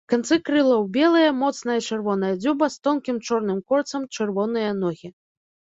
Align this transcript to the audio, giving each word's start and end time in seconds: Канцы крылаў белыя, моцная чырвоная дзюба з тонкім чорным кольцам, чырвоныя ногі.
Канцы 0.11 0.37
крылаў 0.47 0.87
белыя, 0.95 1.35
моцная 1.41 1.77
чырвоная 1.87 2.33
дзюба 2.41 2.73
з 2.77 2.83
тонкім 2.89 3.21
чорным 3.29 3.61
кольцам, 3.71 4.01
чырвоныя 4.15 4.71
ногі. 4.85 5.07